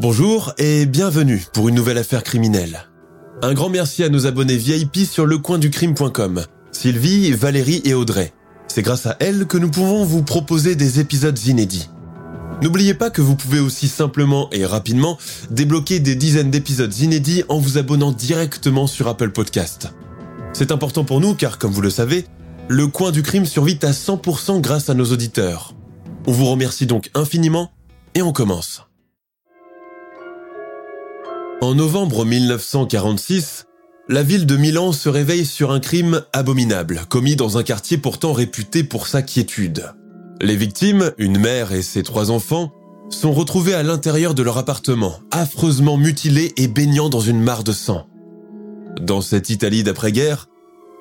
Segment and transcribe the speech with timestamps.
[0.00, 2.88] Bonjour et bienvenue pour une nouvelle affaire criminelle.
[3.42, 6.42] Un grand merci à nos abonnés VIP sur lecoinducrime.com,
[6.72, 8.32] Sylvie, Valérie et Audrey.
[8.66, 11.90] C'est grâce à elles que nous pouvons vous proposer des épisodes inédits.
[12.62, 15.18] N'oubliez pas que vous pouvez aussi simplement et rapidement
[15.50, 19.90] débloquer des dizaines d'épisodes inédits en vous abonnant directement sur Apple Podcast.
[20.54, 22.24] C'est important pour nous car, comme vous le savez,
[22.68, 25.74] le coin du crime survit à 100% grâce à nos auditeurs.
[26.26, 27.70] On vous remercie donc infiniment
[28.14, 28.89] et on commence.
[31.62, 33.66] En novembre 1946,
[34.08, 38.32] la ville de Milan se réveille sur un crime abominable, commis dans un quartier pourtant
[38.32, 39.92] réputé pour sa quiétude.
[40.40, 42.72] Les victimes, une mère et ses trois enfants,
[43.10, 47.72] sont retrouvés à l'intérieur de leur appartement, affreusement mutilés et baignant dans une mare de
[47.72, 48.06] sang.
[48.98, 50.48] Dans cette Italie d'après-guerre,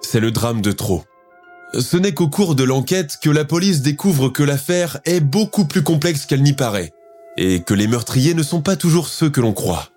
[0.02, 1.04] c'est le drame de trop.
[1.74, 5.84] Ce n'est qu'au cours de l'enquête que la police découvre que l'affaire est beaucoup plus
[5.84, 6.92] complexe qu'elle n'y paraît,
[7.38, 9.88] et que les meurtriers ne sont pas toujours ceux que l'on croit.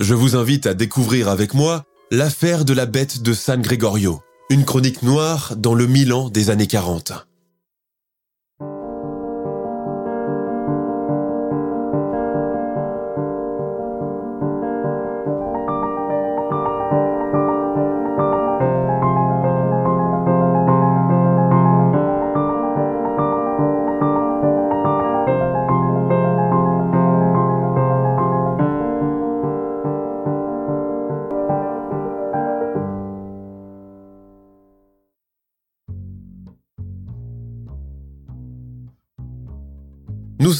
[0.00, 1.82] Je vous invite à découvrir avec moi
[2.12, 6.68] l'affaire de la bête de San Gregorio, une chronique noire dans le Milan des années
[6.68, 7.26] 40.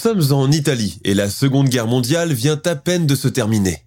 [0.08, 3.84] Sommes en Italie et la Seconde Guerre mondiale vient à peine de se terminer.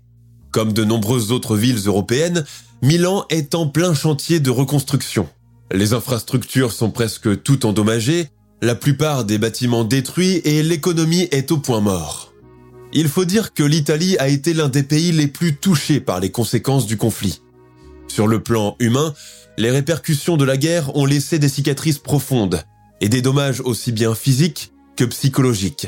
[0.52, 2.46] Comme de nombreuses autres villes européennes,
[2.84, 5.28] Milan est en plein chantier de reconstruction.
[5.72, 8.30] Les infrastructures sont presque toutes endommagées,
[8.62, 12.32] la plupart des bâtiments détruits et l'économie est au point mort.
[12.94, 16.30] Il faut dire que l'Italie a été l'un des pays les plus touchés par les
[16.30, 17.42] conséquences du conflit.
[18.08, 19.16] Sur le plan humain,
[19.58, 22.62] les répercussions de la guerre ont laissé des cicatrices profondes
[23.00, 25.88] et des dommages aussi bien physiques que psychologique.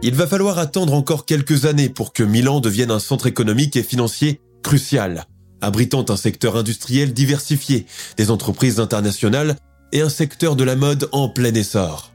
[0.00, 3.82] Il va falloir attendre encore quelques années pour que Milan devienne un centre économique et
[3.82, 5.26] financier crucial,
[5.60, 7.84] abritant un secteur industriel diversifié,
[8.16, 9.56] des entreprises internationales
[9.92, 12.12] et un secteur de la mode en plein essor.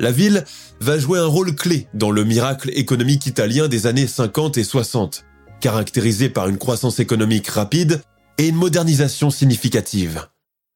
[0.00, 0.44] La ville
[0.80, 5.24] va jouer un rôle clé dans le miracle économique italien des années 50 et 60,
[5.60, 8.02] caractérisé par une croissance économique rapide
[8.38, 10.26] et une modernisation significative.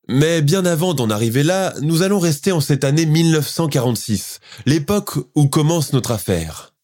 [0.09, 5.47] Mais bien avant d'en arriver là, nous allons rester en cette année 1946, l'époque où
[5.47, 6.75] commence notre affaire.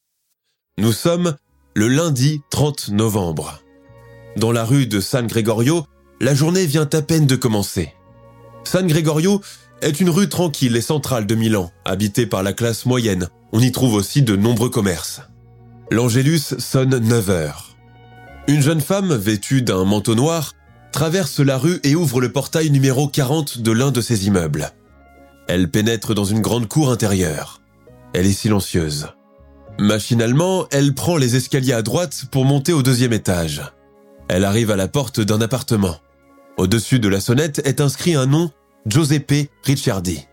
[0.78, 1.34] Nous sommes
[1.74, 3.60] le lundi 30 novembre.
[4.36, 5.84] Dans la rue de San Gregorio,
[6.20, 7.92] la journée vient à peine de commencer.
[8.62, 9.40] San Gregorio
[9.82, 13.28] est une rue tranquille et centrale de Milan, habitée par la classe moyenne.
[13.52, 15.22] On y trouve aussi de nombreux commerces.
[15.90, 17.76] L'Angélus sonne 9 heures.
[18.46, 20.54] Une jeune femme vêtue d'un manteau noir
[20.92, 24.72] traverse la rue et ouvre le portail numéro 40 de l'un de ses immeubles.
[25.48, 27.60] Elle pénètre dans une grande cour intérieure.
[28.12, 29.08] Elle est silencieuse.
[29.78, 33.62] Machinalement, elle prend les escaliers à droite pour monter au deuxième étage.
[34.28, 35.96] Elle arrive à la porte d'un appartement.
[36.56, 38.50] Au-dessus de la sonnette est inscrit un nom,
[38.86, 40.26] Giuseppe Ricciardi.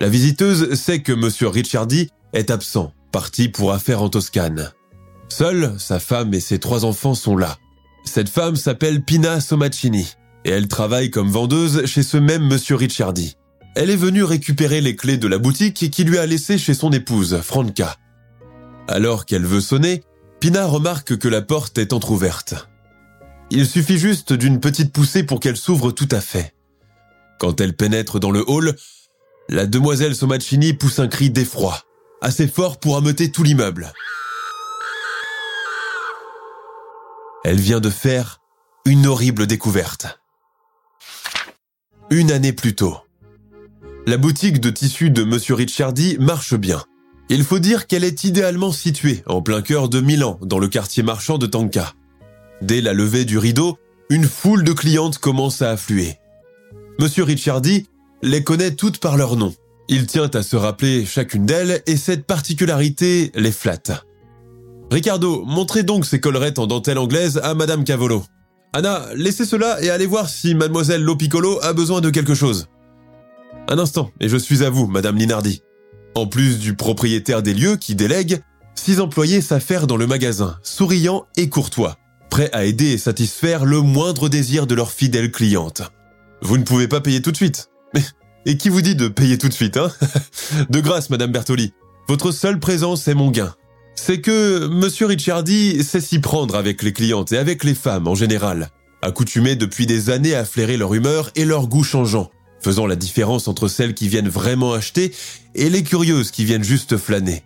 [0.00, 1.30] La visiteuse sait que M.
[1.48, 4.70] Ricciardi est absent, parti pour affaires en Toscane.
[5.28, 7.56] Seule, sa femme et ses trois enfants sont là.
[8.04, 10.14] Cette femme s'appelle Pina Somaccini
[10.44, 13.36] et elle travaille comme vendeuse chez ce même monsieur Ricciardi.
[13.74, 16.92] Elle est venue récupérer les clés de la boutique qui lui a laissé chez son
[16.92, 17.96] épouse, Franca.
[18.88, 20.02] Alors qu'elle veut sonner,
[20.40, 22.68] Pina remarque que la porte est entr'ouverte.
[23.50, 26.54] Il suffit juste d'une petite poussée pour qu'elle s'ouvre tout à fait.
[27.38, 28.74] Quand elle pénètre dans le hall,
[29.48, 31.82] la demoiselle Somaccini pousse un cri d'effroi,
[32.20, 33.92] assez fort pour ameuter tout l'immeuble.
[37.44, 38.40] Elle vient de faire
[38.84, 40.20] une horrible découverte.
[42.10, 42.96] Une année plus tôt.
[44.06, 46.82] La boutique de tissus de Monsieur Ricciardi marche bien.
[47.28, 51.02] Il faut dire qu'elle est idéalement située en plein cœur de Milan, dans le quartier
[51.02, 51.94] marchand de Tanca.
[52.60, 53.78] Dès la levée du rideau,
[54.10, 56.18] une foule de clientes commence à affluer.
[56.98, 57.86] Monsieur Ricciardi
[58.22, 59.54] les connaît toutes par leur nom.
[59.88, 64.04] Il tient à se rappeler chacune d'elles et cette particularité les flatte.
[64.92, 68.24] Ricardo, montrez donc ces collerettes en dentelle anglaise à Madame Cavolo.
[68.74, 72.66] Anna, laissez cela et allez voir si Mademoiselle Lopicolo a besoin de quelque chose.
[73.68, 75.62] Un instant, et je suis à vous, Madame Linardi.
[76.14, 78.42] En plus du propriétaire des lieux qui délègue,
[78.74, 81.96] six employés s'affairent dans le magasin, souriants et courtois,
[82.28, 85.90] prêts à aider et satisfaire le moindre désir de leur fidèle cliente.
[86.42, 87.70] Vous ne pouvez pas payer tout de suite.
[87.94, 88.02] Mais,
[88.44, 89.90] et qui vous dit de payer tout de suite, hein?
[90.68, 91.72] De grâce, Madame Bertoli.
[92.08, 93.54] Votre seule présence est mon gain.
[93.94, 98.14] C'est que Monsieur Ricciardi sait s'y prendre avec les clientes et avec les femmes en
[98.14, 98.70] général,
[99.02, 102.30] accoutumées depuis des années à flairer leur humeur et leur goût changeant,
[102.60, 105.14] faisant la différence entre celles qui viennent vraiment acheter
[105.54, 107.42] et les curieuses qui viennent juste flâner.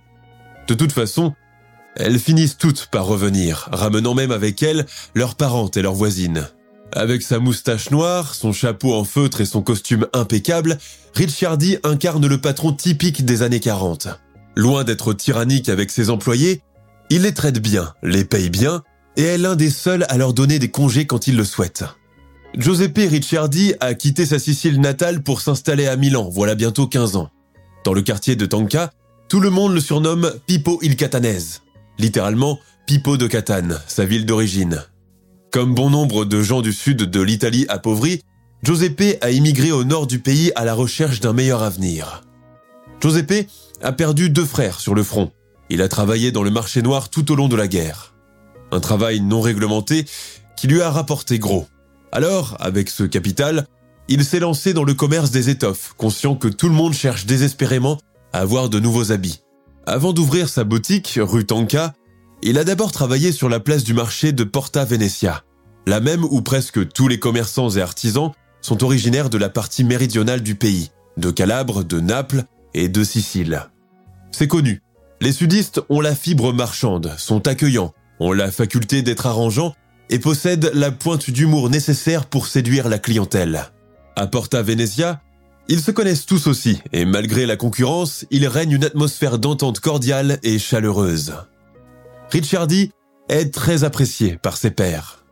[0.69, 1.35] De toute façon,
[1.97, 6.49] elles finissent toutes par revenir, ramenant même avec elles leurs parentes et leurs voisines.
[6.93, 10.79] Avec sa moustache noire, son chapeau en feutre et son costume impeccable,
[11.15, 14.09] Ricciardi incarne le patron typique des années 40.
[14.57, 16.63] Loin d'être tyrannique avec ses employés,
[17.11, 18.83] il les traite bien, les paye bien,
[19.17, 21.85] et est l'un des seuls à leur donner des congés quand il le souhaite.
[22.57, 27.31] Giuseppe Ricciardi a quitté sa Sicile natale pour s'installer à Milan, voilà bientôt 15 ans.
[27.85, 28.93] Dans le quartier de Tanca,
[29.29, 31.63] tout le monde le surnomme Pippo il Catanese,
[31.99, 34.83] littéralement Pippo de Catane, sa ville d'origine.
[35.53, 38.23] Comme bon nombre de gens du sud de l'Italie appauvris,
[38.63, 42.23] Giuseppe a immigré au nord du pays à la recherche d'un meilleur avenir.
[43.03, 43.49] Giuseppe
[43.83, 45.33] a perdu deux frères sur le front.
[45.69, 48.15] Il a travaillé dans le marché noir tout au long de la guerre.
[48.73, 50.07] Un travail non réglementé
[50.57, 51.67] qui lui a rapporté gros.
[52.13, 53.67] Alors, avec ce capital,
[54.09, 57.99] il s'est lancé dans le commerce des étoffes, conscient que tout le monde cherche désespérément
[58.33, 59.43] à avoir de nouveaux habits.
[59.87, 61.93] Avant d'ouvrir sa boutique, rue Tanca,
[62.43, 65.43] il a d'abord travaillé sur la place du marché de Porta Venezia,
[65.87, 70.43] la même où presque tous les commerçants et artisans sont originaires de la partie méridionale
[70.43, 72.45] du pays, de Calabre, de Naples
[72.77, 73.63] et de Sicile.
[74.31, 74.83] C'est connu.
[75.21, 79.75] Les sudistes ont la fibre marchande, sont accueillants, ont la faculté d'être arrangeants
[80.11, 83.65] et possèdent la pointe d'humour nécessaire pour séduire la clientèle.
[84.15, 85.21] À Porta Venezia,
[85.69, 90.39] ils se connaissent tous aussi, et malgré la concurrence, il règne une atmosphère d'entente cordiale
[90.43, 91.35] et chaleureuse.
[92.31, 92.93] Ricciardi
[93.29, 95.25] est très apprécié par ses pairs.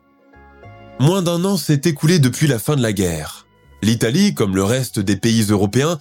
[0.99, 3.47] Moins d'un an s'est écoulé depuis la fin de la guerre.
[3.83, 5.99] L'Italie, comme le reste des pays européens,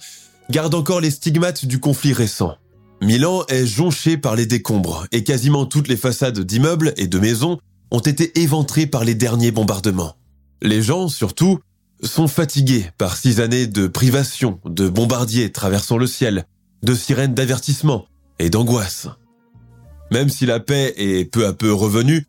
[0.50, 2.56] garde encore les stigmates du conflit récent.
[3.00, 7.58] Milan est jonché par les décombres et quasiment toutes les façades d'immeubles et de maisons
[7.90, 10.16] ont été éventrées par les derniers bombardements.
[10.62, 11.60] Les gens, surtout,
[12.02, 16.46] sont fatigués par six années de privation, de bombardiers traversant le ciel,
[16.82, 18.06] de sirènes d'avertissement
[18.38, 19.08] et d'angoisse.
[20.10, 22.26] Même si la paix est peu à peu revenue,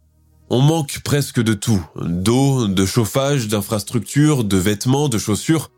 [0.49, 1.83] on manque presque de tout.
[1.99, 5.71] D'eau, de chauffage, d'infrastructures, de vêtements, de chaussures,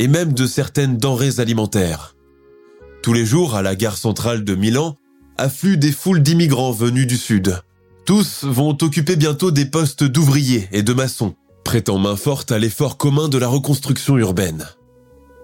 [0.00, 2.16] et même de certaines denrées alimentaires.
[3.02, 4.96] Tous les jours, à la gare centrale de Milan,
[5.36, 7.60] affluent des foules d'immigrants venus du sud.
[8.06, 11.34] Tous vont occuper bientôt des postes d'ouvriers et de maçons,
[11.66, 14.66] prêtant main forte à l'effort commun de la reconstruction urbaine.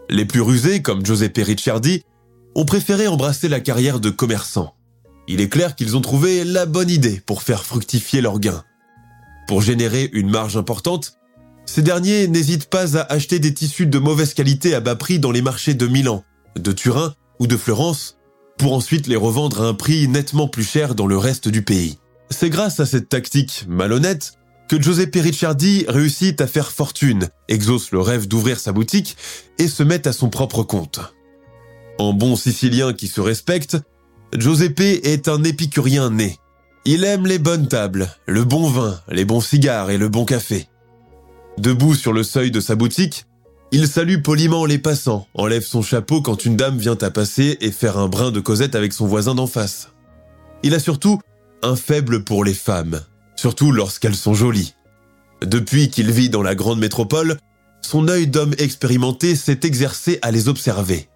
[0.09, 2.03] Les plus rusés, comme Giuseppe Ricciardi,
[2.55, 4.75] ont préféré embrasser la carrière de commerçant.
[5.29, 8.65] Il est clair qu'ils ont trouvé la bonne idée pour faire fructifier leurs gains.
[9.49, 11.16] Pour générer une marge importante,
[11.67, 15.33] ces derniers n'hésitent pas à acheter des tissus de mauvaise qualité à bas prix dans
[15.33, 16.25] les marchés de Milan,
[16.57, 18.17] de Turin ou de Florence,
[18.57, 21.99] pour ensuite les revendre à un prix nettement plus cher dans le reste du pays.
[22.31, 24.33] C'est grâce à cette tactique malhonnête
[24.69, 29.17] que Giuseppe Ricciardi réussit à faire fortune, exauce le rêve d'ouvrir sa boutique
[29.59, 31.01] et se met à son propre compte.
[31.99, 33.77] En bon sicilien qui se respecte,
[34.37, 36.37] Giuseppe est un épicurien né.
[36.85, 40.69] Il aime les bonnes tables, le bon vin, les bons cigares et le bon café.
[41.59, 43.25] Debout sur le seuil de sa boutique,
[43.73, 47.73] il salue poliment les passants, enlève son chapeau quand une dame vient à passer et
[47.73, 49.89] faire un brin de causette avec son voisin d'en face.
[50.63, 51.19] Il a surtout
[51.63, 53.01] un faible pour les femmes,
[53.35, 54.75] surtout lorsqu'elles sont jolies.
[55.43, 57.39] Depuis qu'il vit dans la grande métropole,
[57.83, 61.09] son œil d'homme expérimenté s'est exercé à les observer.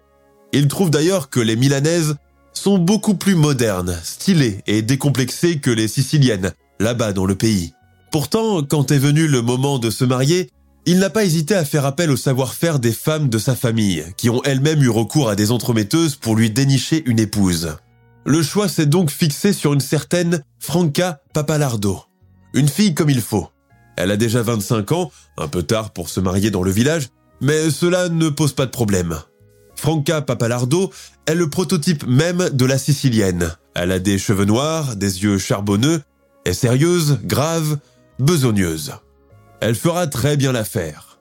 [0.53, 2.15] Il trouve d'ailleurs que les Milanaises
[2.53, 7.73] sont beaucoup plus modernes, stylées et décomplexées que les Siciliennes, là-bas dans le pays.
[8.11, 10.49] Pourtant, quand est venu le moment de se marier,
[10.85, 14.29] il n'a pas hésité à faire appel au savoir-faire des femmes de sa famille, qui
[14.29, 17.77] ont elles-mêmes eu recours à des entremetteuses pour lui dénicher une épouse.
[18.25, 22.01] Le choix s'est donc fixé sur une certaine Franca Papalardo.
[22.53, 23.47] Une fille comme il faut.
[23.95, 27.07] Elle a déjà 25 ans, un peu tard pour se marier dans le village,
[27.39, 29.19] mais cela ne pose pas de problème.
[29.75, 30.91] Franca Papalardo
[31.27, 33.55] est le prototype même de la sicilienne.
[33.73, 36.01] Elle a des cheveux noirs, des yeux charbonneux,
[36.45, 37.77] est sérieuse, grave,
[38.19, 38.93] besogneuse.
[39.59, 41.19] Elle fera très bien l'affaire.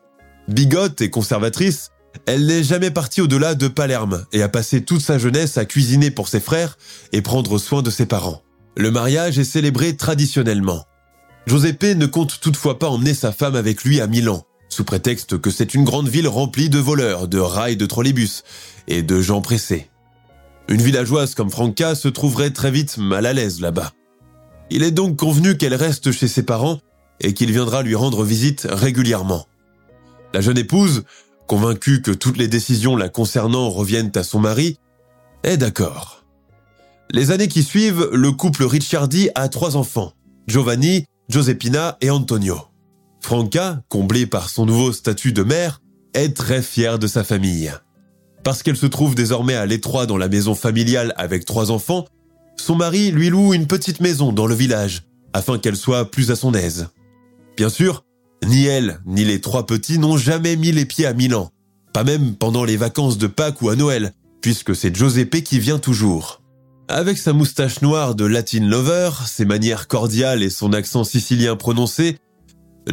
[0.48, 1.90] Bigote et conservatrice,
[2.26, 6.10] elle n'est jamais partie au-delà de Palerme et a passé toute sa jeunesse à cuisiner
[6.10, 6.76] pour ses frères
[7.12, 8.42] et prendre soin de ses parents.
[8.76, 10.84] Le mariage est célébré traditionnellement.
[11.46, 15.50] Giuseppe ne compte toutefois pas emmener sa femme avec lui à Milan, sous prétexte que
[15.50, 18.44] c'est une grande ville remplie de voleurs, de rails de trolleybus
[18.88, 19.90] et de gens pressés.
[20.68, 23.92] Une villageoise comme Franca se trouverait très vite mal à l'aise là-bas.
[24.70, 26.78] Il est donc convenu qu'elle reste chez ses parents
[27.20, 29.46] et qu'il viendra lui rendre visite régulièrement.
[30.32, 31.04] La jeune épouse,
[31.48, 34.78] convaincue que toutes les décisions la concernant reviennent à son mari,
[35.42, 36.24] est d'accord.
[37.10, 40.12] Les années qui suivent, le couple Ricciardi a trois enfants,
[40.46, 42.56] Giovanni, Giuseppina et Antonio.
[43.20, 45.80] Franca, comblée par son nouveau statut de mère,
[46.14, 47.72] est très fière de sa famille.
[48.44, 52.06] Parce qu'elle se trouve désormais à l'étroit dans la maison familiale avec trois enfants,
[52.60, 55.02] son mari lui loue une petite maison dans le village,
[55.32, 56.88] afin qu'elle soit plus à son aise.
[57.56, 58.04] Bien sûr,
[58.46, 61.50] ni elle, ni les trois petits n'ont jamais mis les pieds à Milan,
[61.92, 65.78] pas même pendant les vacances de Pâques ou à Noël, puisque c'est Giuseppe qui vient
[65.78, 66.40] toujours.
[66.88, 72.18] Avec sa moustache noire de Latin lover, ses manières cordiales et son accent sicilien prononcé,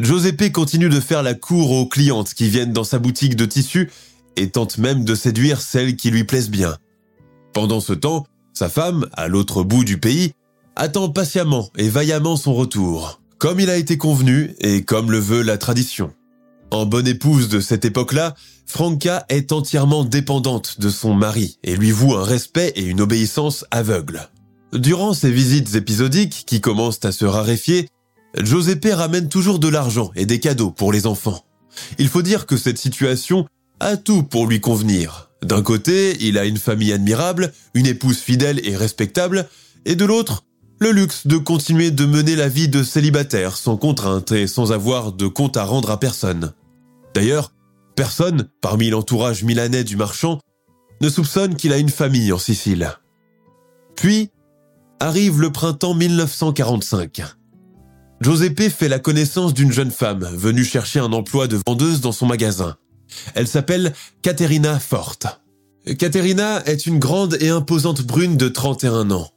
[0.00, 3.90] Giuseppe continue de faire la cour aux clientes qui viennent dans sa boutique de tissus
[4.36, 6.76] et tente même de séduire celles qui lui plaisent bien.
[7.52, 8.26] Pendant ce temps,
[8.58, 10.32] sa femme, à l'autre bout du pays,
[10.74, 15.42] attend patiemment et vaillamment son retour, comme il a été convenu et comme le veut
[15.42, 16.12] la tradition.
[16.72, 18.34] En bonne épouse de cette époque-là,
[18.66, 23.64] Franca est entièrement dépendante de son mari et lui voue un respect et une obéissance
[23.70, 24.28] aveugle.
[24.72, 27.88] Durant ces visites épisodiques qui commencent à se raréfier,
[28.42, 31.44] Giuseppe ramène toujours de l'argent et des cadeaux pour les enfants.
[32.00, 33.46] Il faut dire que cette situation
[33.78, 35.27] a tout pour lui convenir.
[35.42, 39.48] D'un côté, il a une famille admirable, une épouse fidèle et respectable,
[39.84, 40.44] et de l'autre,
[40.80, 45.12] le luxe de continuer de mener la vie de célibataire sans contrainte et sans avoir
[45.12, 46.52] de compte à rendre à personne.
[47.14, 47.52] D'ailleurs,
[47.96, 50.40] personne, parmi l'entourage milanais du marchand,
[51.00, 52.92] ne soupçonne qu'il a une famille en Sicile.
[53.96, 54.30] Puis,
[55.00, 57.22] arrive le printemps 1945.
[58.20, 62.26] Giuseppe fait la connaissance d'une jeune femme venue chercher un emploi de vendeuse dans son
[62.26, 62.76] magasin.
[63.34, 65.26] Elle s'appelle Caterina Forte.
[65.98, 69.30] Caterina est une grande et imposante brune de 31 ans.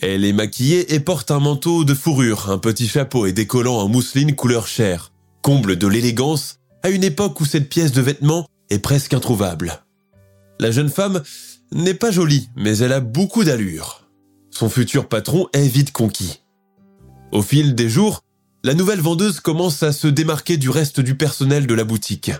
[0.00, 3.78] Elle est maquillée et porte un manteau de fourrure, un petit chapeau et des collants
[3.78, 8.46] en mousseline couleur chair, comble de l'élégance à une époque où cette pièce de vêtement
[8.70, 9.82] est presque introuvable.
[10.60, 11.22] La jeune femme
[11.72, 14.08] n'est pas jolie, mais elle a beaucoup d'allure.
[14.50, 16.42] Son futur patron est vite conquis.
[17.32, 18.20] Au fil des jours,
[18.64, 22.32] la nouvelle vendeuse commence à se démarquer du reste du personnel de la boutique.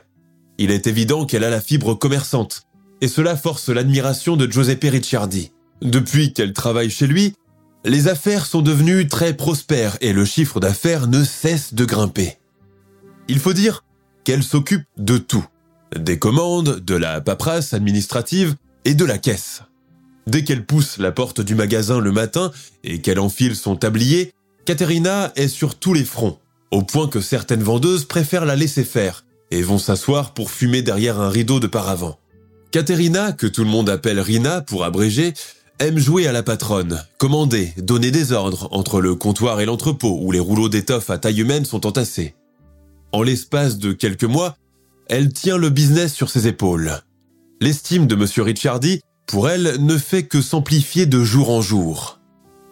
[0.59, 2.63] Il est évident qu'elle a la fibre commerçante,
[3.01, 5.53] et cela force l'admiration de Giuseppe Ricciardi.
[5.83, 7.35] Depuis qu'elle travaille chez lui,
[7.85, 12.39] les affaires sont devenues très prospères et le chiffre d'affaires ne cesse de grimper.
[13.29, 13.85] Il faut dire
[14.25, 15.47] qu'elle s'occupe de tout.
[15.97, 19.63] Des commandes, de la paperasse administrative et de la caisse.
[20.27, 22.51] Dès qu'elle pousse la porte du magasin le matin
[22.83, 24.33] et qu'elle enfile son tablier,
[24.65, 26.39] Caterina est sur tous les fronts,
[26.73, 31.21] au point que certaines vendeuses préfèrent la laisser faire et vont s'asseoir pour fumer derrière
[31.21, 32.19] un rideau de paravent.
[32.71, 35.33] Caterina, que tout le monde appelle Rina pour abréger,
[35.79, 40.33] aime jouer à la patronne, commander, donner des ordres entre le comptoir et l'entrepôt où
[40.33, 42.35] les rouleaux d'étoffe à taille humaine sont entassés.
[43.13, 44.57] En l'espace de quelques mois,
[45.09, 47.01] elle tient le business sur ses épaules.
[47.61, 48.27] L'estime de M.
[48.45, 52.21] Ricciardi, pour elle, ne fait que s'amplifier de jour en jour.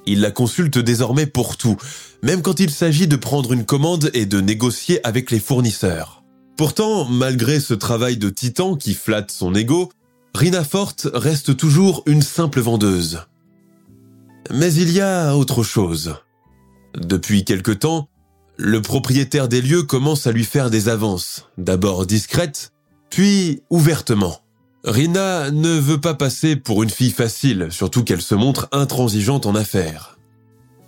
[0.07, 1.77] Il la consulte désormais pour tout,
[2.23, 6.16] même quand il s'agit de prendre une commande et de négocier avec les fournisseurs.
[6.57, 9.93] Pourtant, malgré ce travail de titan qui flatte son ego,
[10.35, 13.21] Rina Forte reste toujours une simple vendeuse.
[14.51, 16.17] Mais il y a autre chose.
[16.99, 18.09] Depuis quelque temps,
[18.57, 22.73] le propriétaire des lieux commence à lui faire des avances, d'abord discrètes,
[23.11, 24.41] puis ouvertement.
[24.85, 29.55] Rina ne veut pas passer pour une fille facile, surtout qu'elle se montre intransigeante en
[29.55, 30.19] affaires.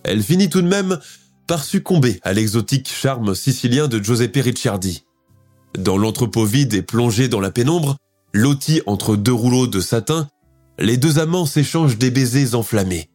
[0.02, 0.98] Elle finit tout de même
[1.46, 5.04] par succomber à l'exotique charme sicilien de Giuseppe Ricciardi.
[5.78, 7.99] Dans l'entrepôt vide et plongé dans la pénombre,
[8.32, 10.28] loti entre deux rouleaux de satin,
[10.76, 13.11] les deux amants s'échangent des baisers enflammés.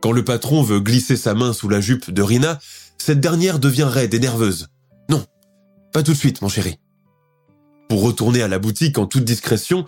[0.00, 2.58] Quand le patron veut glisser sa main sous la jupe de Rina,
[2.98, 4.66] cette dernière devient raide et nerveuse.
[5.08, 5.24] Non,
[5.92, 6.80] pas tout de suite, mon chéri.
[7.88, 9.86] Pour retourner à la boutique en toute discrétion,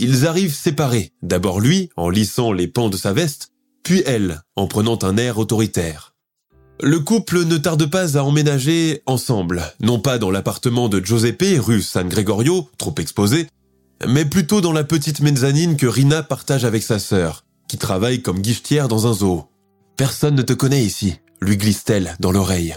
[0.00, 3.52] ils arrivent séparés, d'abord lui en lissant les pans de sa veste,
[3.84, 6.09] puis elle en prenant un air autoritaire.
[6.82, 11.82] Le couple ne tarde pas à emménager ensemble, non pas dans l'appartement de Giuseppe, rue
[11.82, 13.48] San Gregorio, trop exposé,
[14.08, 18.40] mais plutôt dans la petite mezzanine que Rina partage avec sa sœur, qui travaille comme
[18.40, 19.44] guichetière dans un zoo.
[19.98, 22.74] Personne ne te connaît ici, lui glisse-t-elle dans l'oreille.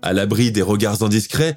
[0.00, 1.56] À l'abri des regards indiscrets,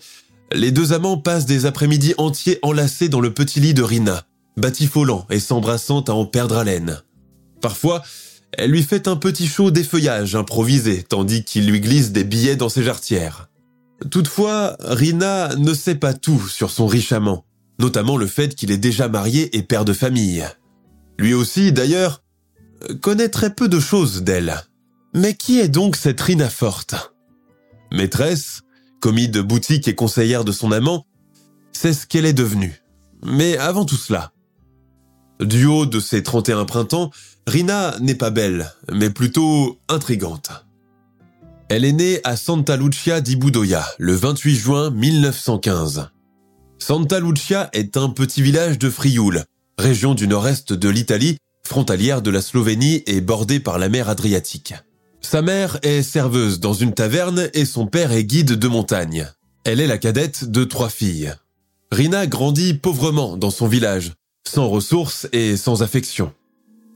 [0.51, 4.23] les deux amants passent des après-midi entiers enlacés dans le petit lit de Rina,
[4.57, 7.01] batifolant et s'embrassant à en perdre haleine.
[7.61, 8.03] Parfois,
[8.53, 12.69] Elle lui fait un petit show d'effeuillage improvisé, tandis qu'il lui glisse des billets dans
[12.69, 13.49] ses jarretières.
[14.09, 17.45] Toutefois, Rina ne sait pas tout sur son riche amant,
[17.79, 20.45] notamment le fait qu'il est déjà marié et père de famille.
[21.17, 22.23] Lui aussi, d'ailleurs,
[23.01, 24.55] connaît très peu de choses d'elle.
[25.13, 27.13] Mais qui est donc cette Rina Forte?
[27.91, 28.61] Maîtresse,
[29.01, 31.05] commis de boutique et conseillère de son amant,
[31.71, 32.81] c'est ce qu'elle est devenue.
[33.23, 34.31] Mais avant tout cela,
[35.39, 37.11] du haut de ses 31 printemps,
[37.47, 40.51] Rina n'est pas belle, mais plutôt intrigante.
[41.69, 46.09] Elle est née à Santa Lucia di Budoia le 28 juin 1915.
[46.77, 49.45] Santa Lucia est un petit village de Frioul,
[49.77, 54.73] région du nord-est de l'Italie, frontalière de la Slovénie et bordée par la mer Adriatique.
[55.21, 59.27] Sa mère est serveuse dans une taverne et son père est guide de montagne.
[59.63, 61.33] Elle est la cadette de trois filles.
[61.91, 64.13] Rina grandit pauvrement dans son village,
[64.47, 66.33] sans ressources et sans affection.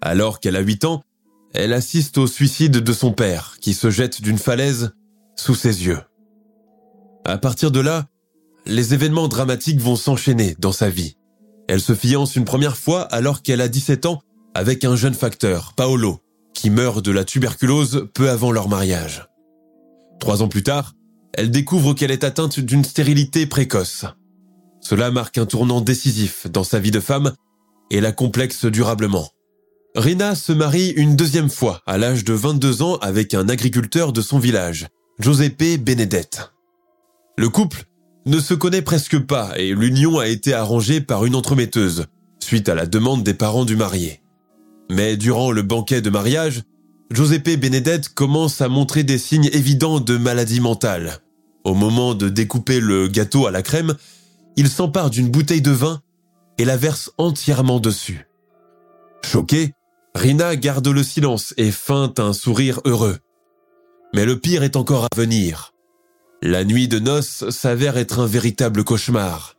[0.06, 1.02] Alors qu'elle a 8 ans,
[1.56, 4.92] elle assiste au suicide de son père, qui se jette d'une falaise
[5.36, 6.00] sous ses yeux.
[7.26, 8.06] À partir de là,
[8.68, 11.18] les événements dramatiques vont s'enchaîner dans sa vie.
[11.68, 14.22] Elle se fiance une première fois alors qu'elle a 17 ans
[14.54, 16.20] avec un jeune facteur, Paolo,
[16.54, 19.26] qui meurt de la tuberculose peu avant leur mariage.
[20.20, 20.94] Trois ans plus tard,
[21.34, 24.06] elle découvre qu'elle est atteinte d'une stérilité précoce.
[24.82, 27.34] Cela marque un tournant décisif dans sa vie de femme
[27.90, 29.32] et la complexe durablement.
[29.96, 34.22] Rina se marie une deuxième fois à l'âge de 22 ans avec un agriculteur de
[34.22, 34.88] son village,
[35.20, 36.52] Giuseppe Benedette.
[37.38, 37.86] Le couple
[38.26, 42.08] ne se connaît presque pas et l'union a été arrangée par une entremetteuse,
[42.44, 44.22] suite à la demande des parents du marié.
[44.92, 46.64] Mais durant le banquet de mariage,
[47.10, 51.20] Giuseppe Benedette commence à montrer des signes évidents de maladie mentale.
[51.64, 53.96] Au moment de découper le gâteau à la crème,
[54.58, 56.02] il s'empare d'une bouteille de vin
[56.58, 58.28] et la verse entièrement dessus.
[59.24, 59.74] Choquée,
[60.16, 63.18] Rina garde le silence et feinte un sourire heureux.
[64.14, 65.74] Mais le pire est encore à venir.
[66.42, 69.56] La nuit de noces s'avère être un véritable cauchemar.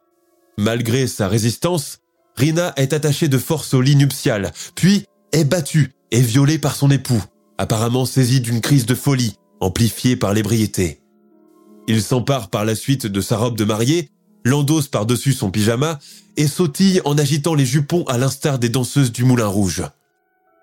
[0.56, 1.98] Malgré sa résistance,
[2.36, 6.90] Rina est attachée de force au lit nuptial, puis est battue et violée par son
[6.90, 7.22] époux,
[7.58, 11.02] apparemment saisi d'une crise de folie, amplifiée par l'ébriété.
[11.86, 14.08] Il s'empare par la suite de sa robe de mariée
[14.42, 15.98] l'endosse par-dessus son pyjama
[16.38, 19.82] et sautille en agitant les jupons à l'instar des danseuses du Moulin Rouge.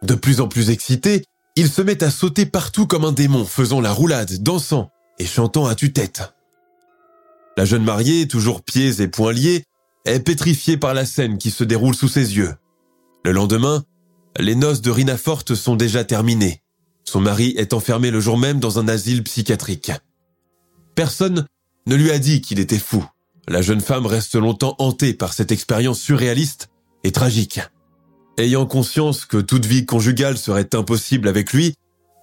[0.04, 1.24] De plus en plus excité,
[1.56, 5.66] il se met à sauter partout comme un démon, faisant la roulade, dansant et chantant
[5.66, 6.34] à tue-tête.
[7.56, 9.64] La jeune mariée, toujours pieds et poings liés,
[10.06, 12.54] est pétrifiée par la scène qui se déroule sous ses yeux.
[13.24, 13.84] Le lendemain,
[14.38, 16.62] les noces de Rina Forte sont déjà terminées.
[17.06, 19.92] Son mari est enfermé le jour même dans un asile psychiatrique.
[20.96, 21.46] Personne
[21.86, 23.06] ne lui a dit qu'il était fou.
[23.48, 26.70] La jeune femme reste longtemps hantée par cette expérience surréaliste
[27.04, 27.62] et tragique.
[28.38, 31.76] Ayant conscience que toute vie conjugale serait impossible avec lui,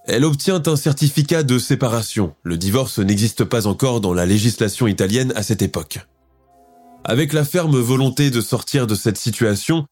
[0.05, 2.35] elle obtient un certificat de séparation.
[2.43, 5.99] Le divorce n'existe pas encore dans la législation italienne à cette époque.
[7.05, 9.85] Avec la ferme volonté de sortir de cette situation,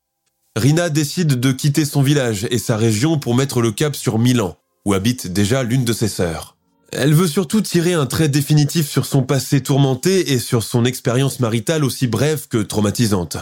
[0.58, 4.58] Rina décide de quitter son village et sa région pour mettre le cap sur Milan,
[4.84, 6.58] où habite déjà l'une de ses sœurs.
[6.92, 11.40] Elle veut surtout tirer un trait définitif sur son passé tourmenté et sur son expérience
[11.40, 13.38] maritale aussi brève que traumatisante.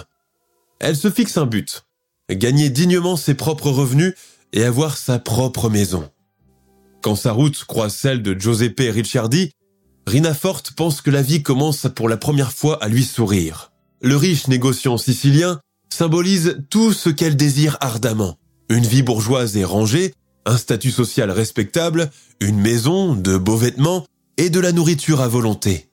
[0.80, 1.87] Elle se fixe un but,
[2.36, 4.14] gagner dignement ses propres revenus
[4.54, 6.10] et avoir sa propre maison.
[7.02, 9.52] Quand sa route croise celle de Giuseppe Ricciardi,
[10.08, 13.72] Rina Forte pense que la vie commence pour la première fois à lui sourire.
[14.02, 15.60] Le riche négociant sicilien
[15.90, 18.38] symbolise tout ce qu'elle désire ardemment.
[18.70, 20.14] Une vie bourgeoise et rangée,
[20.46, 22.10] un statut social respectable,
[22.40, 24.06] une maison, de beaux vêtements
[24.38, 25.90] et de la nourriture à volonté.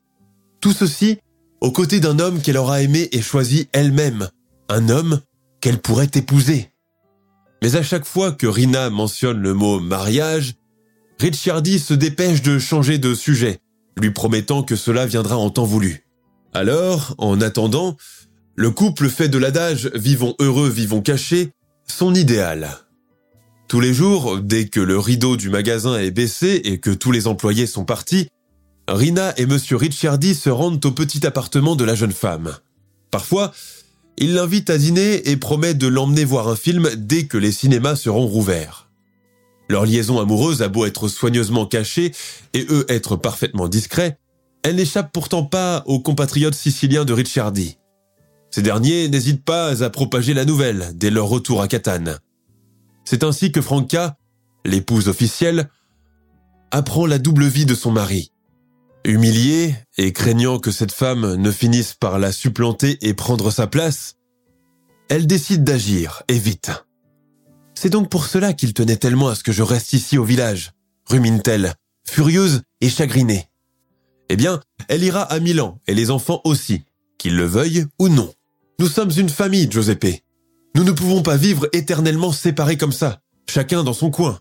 [0.61, 1.18] Tout ceci
[1.61, 4.29] aux côtés d'un homme qu'elle aura aimé et choisi elle-même,
[4.68, 5.20] un homme
[5.64, 6.68] qu'elle pourrait épouser.
[7.62, 10.57] Mais à chaque fois que Rina mentionne le mot mariage,
[11.18, 13.61] Ricciardi se dépêche de changer de sujet,
[13.98, 16.05] lui promettant que cela viendra en temps voulu.
[16.53, 17.96] Alors, en attendant,
[18.57, 21.53] le couple fait de l'adage vivons heureux, vivons cachés
[21.87, 22.68] son idéal.
[23.66, 27.27] Tous les jours, dès que le rideau du magasin est baissé et que tous les
[27.27, 28.29] employés sont partis,
[28.87, 32.55] Rina et Monsieur Ricciardi se rendent au petit appartement de la jeune femme.
[33.11, 33.55] Parfois,
[34.16, 37.96] il l'invite à dîner et promet de l'emmener voir un film dès que les cinémas
[37.96, 38.90] seront rouverts.
[39.68, 42.12] Leur liaison amoureuse a beau être soigneusement cachée
[42.53, 44.18] et eux être parfaitement discrets,
[44.62, 47.79] elle n'échappe pourtant pas aux compatriotes siciliens de Ricciardi.
[48.50, 52.18] Ces derniers n'hésitent pas à propager la nouvelle dès leur retour à Catane.
[53.05, 54.16] C'est ainsi que Franca,
[54.64, 55.68] l'épouse officielle,
[56.70, 58.31] apprend la double vie de son mari.
[59.07, 64.17] Humiliée et craignant que cette femme ne finisse par la supplanter et prendre sa place,
[65.11, 66.71] elle décide d'agir, et vite.
[67.75, 70.73] C'est donc pour cela qu'il tenait tellement à ce que je reste ici au village,
[71.11, 71.75] rumine-t-elle,
[72.09, 73.51] furieuse et chagrinée.
[74.31, 76.85] Eh bien, elle ira à Milan, et les enfants aussi,
[77.19, 78.33] qu'ils le veuillent ou non.
[78.79, 80.23] Nous sommes une famille, Giuseppe.
[80.75, 84.40] Nous ne pouvons pas vivre éternellement séparés comme ça, chacun dans son coin.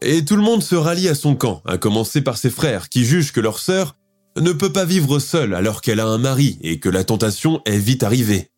[0.00, 3.04] Et tout le monde se rallie à son camp, à commencer par ses frères, qui
[3.04, 3.97] jugent que leur sœur
[4.40, 7.78] ne peut pas vivre seule alors qu'elle a un mari et que la tentation est
[7.78, 8.50] vite arrivée.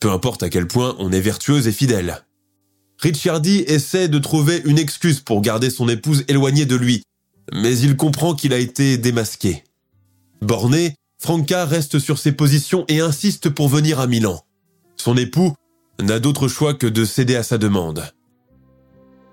[0.00, 2.24] Peu importe à quel point on est vertueuse et fidèle.
[2.98, 7.02] Ricciardi essaie de trouver une excuse pour garder son épouse éloignée de lui,
[7.52, 9.64] mais il comprend qu'il a été démasqué.
[10.42, 14.40] Borné, Franca reste sur ses positions et insiste pour venir à Milan.
[14.96, 15.54] Son époux
[16.00, 18.04] n'a d'autre choix que de céder à sa demande.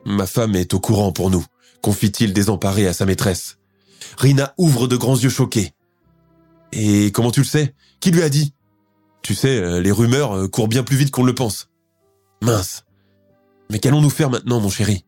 [0.05, 1.45] Ma femme est au courant pour nous,
[1.81, 3.57] confie-t-il désemparé à sa maîtresse.
[4.17, 5.71] Rina ouvre de grands yeux choqués.
[6.75, 7.75] Et comment tu le sais?
[7.99, 8.53] Qui lui a dit?
[9.21, 11.69] Tu sais, euh, les rumeurs euh, courent bien plus vite qu'on le pense.
[12.41, 12.83] Mince.
[13.69, 15.05] Mais qu'allons-nous faire maintenant, mon chéri?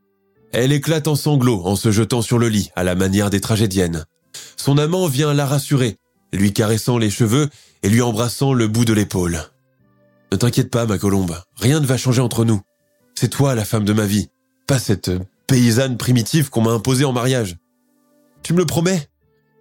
[0.53, 4.05] Elle éclate en sanglots en se jetant sur le lit, à la manière des tragédiennes.
[4.55, 5.97] Son amant vient la rassurer,
[6.31, 7.49] lui caressant les cheveux
[7.83, 9.39] et lui embrassant le bout de l'épaule.
[10.31, 12.61] Ne t'inquiète pas, ma colombe, rien ne va changer entre nous.
[13.15, 14.29] C'est toi la femme de ma vie,
[14.67, 15.11] pas cette
[15.47, 17.57] paysanne primitive qu'on m'a imposée en mariage.
[18.43, 19.09] Tu me le promets?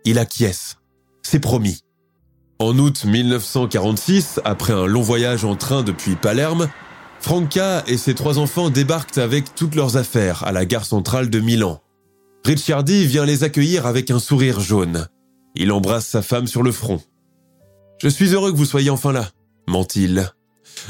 [0.05, 0.77] Il acquiesce.
[1.23, 1.81] C'est promis.
[2.61, 6.69] En août 1946, après un long voyage en train depuis Palerme,
[7.21, 11.40] Franca et ses trois enfants débarquent avec toutes leurs affaires à la gare centrale de
[11.40, 11.81] Milan.
[12.45, 15.09] Ricciardi vient les accueillir avec un sourire jaune.
[15.57, 17.01] Il embrasse sa femme sur le front.
[18.01, 19.31] Je suis heureux que vous soyez enfin là,
[19.67, 20.31] ment-il.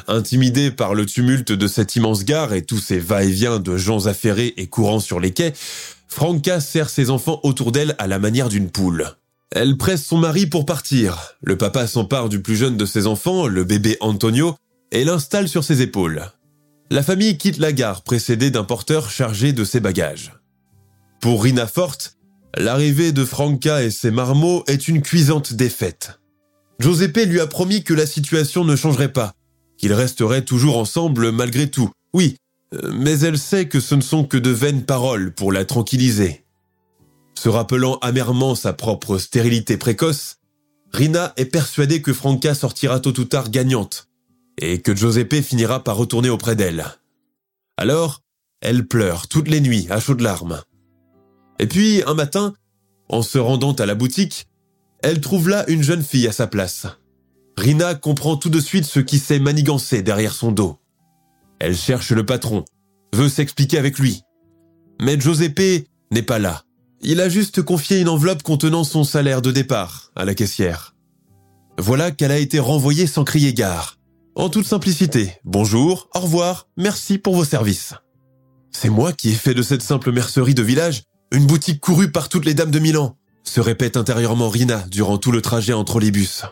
[0.07, 4.55] Intimidé par le tumulte de cette immense gare et tous ces va-et-vient de gens affairés
[4.57, 5.55] et courant sur les quais,
[6.09, 9.15] Franca serre ses enfants autour d'elle à la manière d'une poule.
[9.51, 11.37] Elle presse son mari pour partir.
[11.43, 14.57] Le papa s'empare du plus jeune de ses enfants, le bébé Antonio,
[14.91, 16.31] et l'installe sur ses épaules.
[16.91, 20.33] La famille quitte la gare précédée d'un porteur chargé de ses bagages.
[21.21, 22.17] Pour Rina Forte,
[22.57, 26.21] l'arrivée de Franca et ses marmots est une cuisante défaite.
[26.81, 29.35] Giuseppe lui a promis que la situation ne changerait pas,
[29.79, 31.91] qu'ils resteraient toujours ensemble malgré tout.
[32.13, 32.37] Oui,
[32.75, 36.44] euh, mais elle sait que ce ne sont que de vaines paroles pour la tranquilliser.
[37.39, 40.37] Se rappelant amèrement sa propre stérilité précoce,
[40.93, 44.09] Rina est persuadée que Franca sortira tôt ou tard gagnante
[44.59, 46.85] et que Giuseppe finira par retourner auprès d'elle.
[47.77, 48.23] Alors,
[48.61, 50.63] elle pleure toutes les nuits à chaudes larmes.
[51.59, 52.55] Et puis, un matin,
[53.09, 54.47] en se rendant à la boutique,
[55.03, 56.87] elle trouve là une jeune fille à sa place.
[57.57, 60.79] Rina comprend tout de suite ce qui s'est manigancé derrière son dos.
[61.59, 62.65] Elle cherche le patron,
[63.13, 64.23] veut s'expliquer avec lui.
[65.01, 66.65] Mais Giuseppe n'est pas là.
[67.03, 70.95] Il a juste confié une enveloppe contenant son salaire de départ à la caissière.
[71.79, 73.99] Voilà qu'elle a été renvoyée sans crier gare.
[74.37, 77.95] En toute simplicité, bonjour, au revoir, merci pour vos services.
[78.71, 81.03] C'est moi qui ai fait de cette simple mercerie de village
[81.33, 85.33] une boutique courue par toutes les dames de Milan, se répète intérieurement Rina durant tout
[85.33, 86.45] le trajet entre les bus.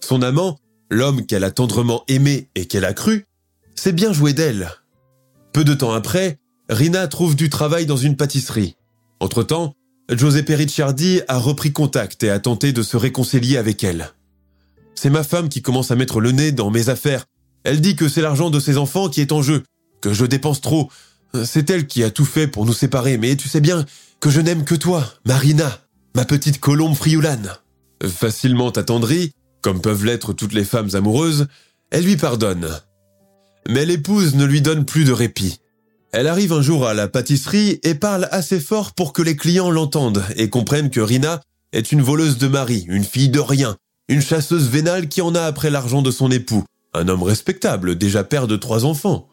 [0.00, 0.58] Son amant,
[0.90, 3.26] l'homme qu'elle a tendrement aimé et qu'elle a cru,
[3.74, 4.70] s'est bien joué d'elle.
[5.52, 8.76] Peu de temps après, Rina trouve du travail dans une pâtisserie.
[9.20, 9.74] Entre-temps,
[10.10, 14.12] Giuseppe Ricciardi a repris contact et a tenté de se réconcilier avec elle.
[14.94, 17.24] C'est ma femme qui commence à mettre le nez dans mes affaires.
[17.64, 19.62] Elle dit que c'est l'argent de ses enfants qui est en jeu,
[20.00, 20.90] que je dépense trop.
[21.44, 23.84] C'est elle qui a tout fait pour nous séparer, mais tu sais bien
[24.20, 25.80] que je n'aime que toi, Marina,
[26.16, 27.52] ma petite colombe frioulane.
[28.02, 31.46] Facilement attendrie, comme peuvent l'être toutes les femmes amoureuses,
[31.90, 32.68] elle lui pardonne.
[33.68, 35.60] Mais l'épouse ne lui donne plus de répit.
[36.12, 39.70] Elle arrive un jour à la pâtisserie et parle assez fort pour que les clients
[39.70, 41.42] l'entendent et comprennent que Rina
[41.72, 43.76] est une voleuse de mari, une fille de rien,
[44.08, 48.24] une chasseuse vénale qui en a après l'argent de son époux, un homme respectable, déjà
[48.24, 49.28] père de trois enfants.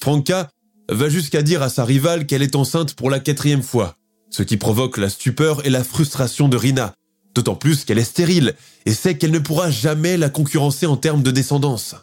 [0.00, 0.50] Franca
[0.88, 3.96] va jusqu'à dire à sa rivale qu'elle est enceinte pour la quatrième fois,
[4.30, 6.94] ce qui provoque la stupeur et la frustration de Rina,
[7.34, 8.54] d'autant plus qu'elle est stérile
[8.86, 11.96] et sait qu'elle ne pourra jamais la concurrencer en termes de descendance.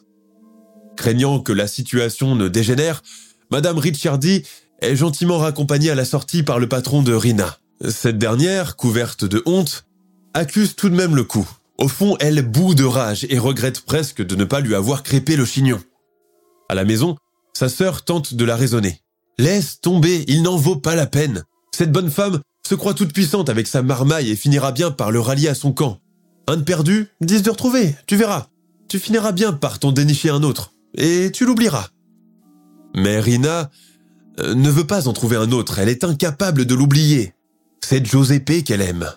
[0.97, 3.01] Craignant que la situation ne dégénère,
[3.51, 4.43] Madame Ricciardi
[4.79, 7.57] est gentiment raccompagnée à la sortie par le patron de Rina.
[7.85, 9.85] Cette dernière, couverte de honte,
[10.33, 11.47] accuse tout de même le coup.
[11.77, 15.35] Au fond, elle bout de rage et regrette presque de ne pas lui avoir crépé
[15.35, 15.81] le chignon.
[16.69, 17.17] À la maison,
[17.53, 19.01] sa sœur tente de la raisonner.
[19.37, 21.43] Laisse tomber, il n'en vaut pas la peine.
[21.75, 25.19] Cette bonne femme se croit toute puissante avec sa marmaille et finira bien par le
[25.19, 25.99] rallier à son camp.
[26.47, 28.47] Un de perdu, dix de retrouvé, tu verras.
[28.87, 31.89] Tu finiras bien par t'en dénicher un autre, et tu l'oublieras.
[32.95, 33.69] Mais Rina
[34.39, 37.33] euh, ne veut pas en trouver un autre, elle est incapable de l'oublier.
[37.81, 39.09] C'est Giuseppe qu'elle aime.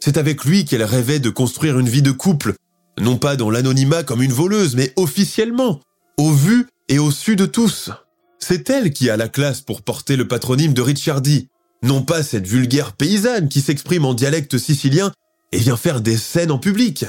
[0.00, 2.54] C'est avec lui qu'elle rêvait de construire une vie de couple,
[3.00, 5.80] non pas dans l'anonymat comme une voleuse, mais officiellement,
[6.18, 7.90] au vu et au su de tous.
[8.38, 11.48] C'est elle qui a la classe pour porter le patronyme de Ricciardi,
[11.82, 15.12] non pas cette vulgaire paysanne qui s'exprime en dialecte sicilien
[15.52, 17.04] et vient faire des scènes en public.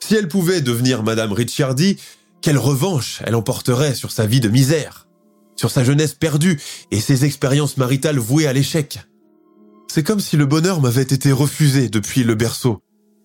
[0.00, 1.98] Si elle pouvait devenir Madame Ricciardi,
[2.42, 5.05] quelle revanche elle emporterait sur sa vie de misère,
[5.56, 9.00] sur sa jeunesse perdue et ses expériences maritales vouées à l'échec.
[9.88, 12.82] C'est comme si le bonheur m'avait été refusé depuis le berceau,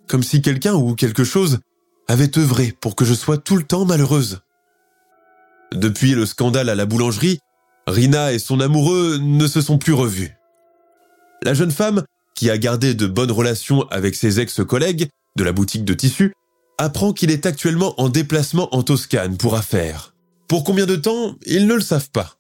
[0.08, 1.60] comme si quelqu'un ou quelque chose
[2.08, 4.42] avait œuvré pour que je sois tout le temps malheureuse.
[5.74, 7.40] Depuis le scandale à la boulangerie,
[7.88, 10.32] Rina et son amoureux ne se sont plus revus.
[11.44, 12.04] La jeune femme,
[12.36, 16.34] qui a gardé de bonnes relations avec ses ex-collègues de la boutique de tissus,
[16.78, 20.14] apprend qu'il est actuellement en déplacement en Toscane pour affaires.
[20.52, 22.36] Pour combien de temps, ils ne le savent pas.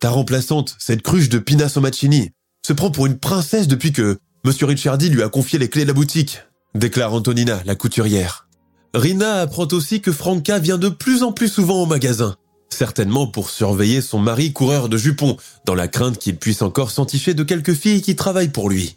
[0.00, 2.32] Ta remplaçante, cette cruche de Pina Somaccini,
[2.66, 4.52] se prend pour une princesse depuis que M.
[4.62, 6.40] Ricciardi lui a confié les clés de la boutique,
[6.74, 8.48] déclare Antonina, la couturière.
[8.94, 12.34] Rina apprend aussi que Franca vient de plus en plus souvent au magasin,
[12.68, 17.32] certainement pour surveiller son mari coureur de jupons, dans la crainte qu'il puisse encore s'enticher
[17.34, 18.96] de quelques filles qui travaillent pour lui.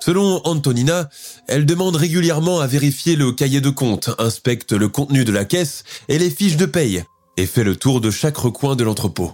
[0.00, 1.10] Selon Antonina,
[1.48, 5.84] elle demande régulièrement à vérifier le cahier de compte, inspecte le contenu de la caisse
[6.08, 7.04] et les fiches de paye,
[7.36, 9.32] et fait le tour de chaque recoin de l'entrepôt.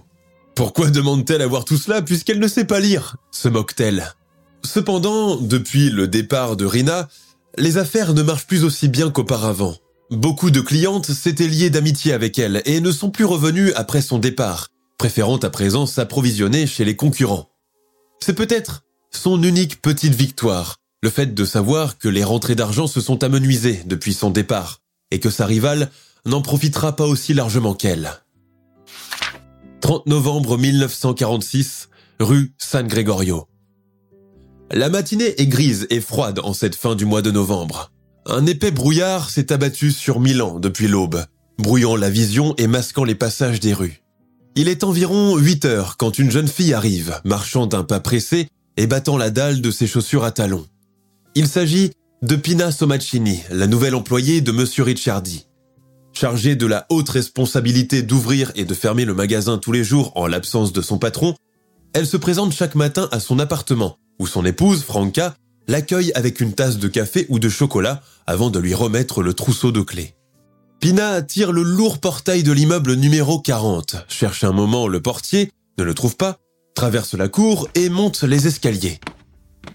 [0.54, 4.14] Pourquoi demande-t-elle à voir tout cela puisqu'elle ne sait pas lire se moque-t-elle.
[4.64, 7.08] Cependant, depuis le départ de Rina,
[7.56, 9.76] les affaires ne marchent plus aussi bien qu'auparavant.
[10.10, 14.18] Beaucoup de clientes s'étaient liées d'amitié avec elle et ne sont plus revenues après son
[14.18, 17.50] départ, préférant à présent s'approvisionner chez les concurrents.
[18.20, 23.00] C'est peut-être son unique petite victoire, le fait de savoir que les rentrées d'argent se
[23.00, 24.80] sont amenuisées depuis son départ
[25.10, 25.90] et que sa rivale
[26.28, 28.10] n'en profitera pas aussi largement qu'elle.
[29.80, 31.88] 30 novembre 1946,
[32.20, 33.46] rue San Gregorio.
[34.70, 37.90] La matinée est grise et froide en cette fin du mois de novembre.
[38.26, 41.24] Un épais brouillard s'est abattu sur Milan depuis l'aube,
[41.58, 44.02] brouillant la vision et masquant les passages des rues.
[44.54, 48.86] Il est environ 8 heures quand une jeune fille arrive, marchant d'un pas pressé et
[48.86, 50.66] battant la dalle de ses chaussures à talons.
[51.34, 55.47] Il s'agit de Pina Somaccini, la nouvelle employée de Monsieur Ricciardi.
[56.20, 60.26] Chargée de la haute responsabilité d'ouvrir et de fermer le magasin tous les jours en
[60.26, 61.36] l'absence de son patron,
[61.92, 65.36] elle se présente chaque matin à son appartement, où son épouse, Franca,
[65.68, 69.70] l'accueille avec une tasse de café ou de chocolat avant de lui remettre le trousseau
[69.70, 70.16] de clés.
[70.80, 75.84] Pina tire le lourd portail de l'immeuble numéro 40, cherche un moment le portier, ne
[75.84, 76.38] le trouve pas,
[76.74, 78.98] traverse la cour et monte les escaliers.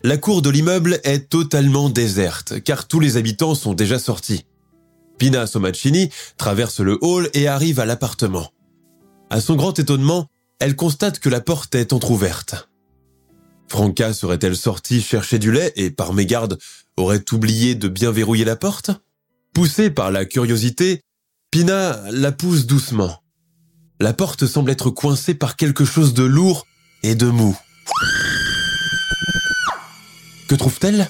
[0.03, 4.43] La cour de l'immeuble est totalement déserte, car tous les habitants sont déjà sortis.
[5.17, 8.51] Pina Somaccini traverse le hall et arrive à l'appartement.
[9.29, 10.27] À son grand étonnement,
[10.59, 12.69] elle constate que la porte est entr'ouverte.
[13.67, 16.59] Franca serait-elle sortie chercher du lait et, par mégarde,
[16.97, 18.91] aurait oublié de bien verrouiller la porte?
[19.53, 21.01] Poussée par la curiosité,
[21.51, 23.23] Pina la pousse doucement.
[23.99, 26.67] La porte semble être coincée par quelque chose de lourd
[27.03, 27.57] et de mou.
[30.47, 31.09] Que trouve-t-elle?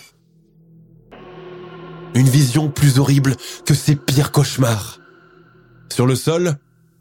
[2.16, 5.00] Une vision plus horrible que ses pires cauchemars.
[5.92, 6.58] Sur le sol,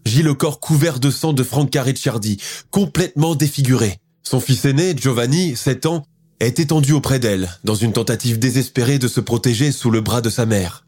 [0.07, 2.39] gît le corps couvert de sang de Franca Ricciardi,
[2.71, 3.99] complètement défiguré.
[4.23, 6.07] Son fils aîné, Giovanni, 7 ans,
[6.41, 10.31] est étendu auprès d'elle, dans une tentative désespérée de se protéger sous le bras de
[10.31, 10.87] sa mère.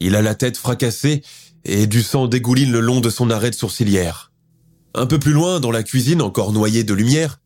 [0.00, 1.22] Il a la tête fracassée
[1.64, 4.32] et du sang dégouline le long de son arête sourcilière.
[4.94, 7.40] Un peu plus loin, dans la cuisine encore noyée de lumière,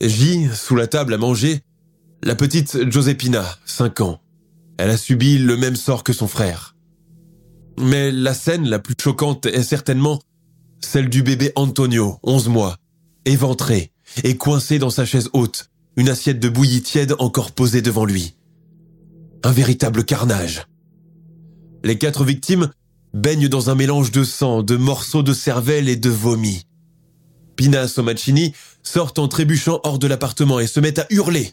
[0.00, 1.60] gît, sous la table à manger,
[2.22, 4.20] la petite Josepina, 5 ans.
[4.78, 6.76] Elle a subi le même sort que son frère.
[7.78, 10.20] Mais la scène la plus choquante est certainement
[10.80, 12.76] celle du bébé Antonio, 11 mois,
[13.24, 13.92] éventré
[14.24, 18.36] et coincé dans sa chaise haute, une assiette de bouillie tiède encore posée devant lui.
[19.44, 20.66] Un véritable carnage.
[21.84, 22.70] Les quatre victimes
[23.14, 26.66] baignent dans un mélange de sang, de morceaux de cervelle et de vomi.
[27.56, 31.52] Pina Somaccini sort en trébuchant hors de l'appartement et se met à hurler.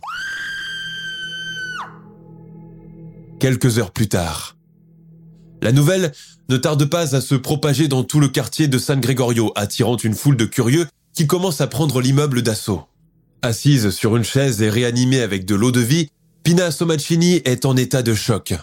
[3.46, 4.58] Quelques heures plus tard,
[5.62, 6.14] la nouvelle
[6.50, 10.16] ne tarde pas à se propager dans tout le quartier de San Gregorio, attirant une
[10.16, 12.86] foule de curieux qui commencent à prendre l'immeuble d'assaut.
[13.44, 16.10] Assise sur une chaise et réanimée avec de l'eau de vie,
[16.42, 18.56] Pina Somaccini est en état de choc.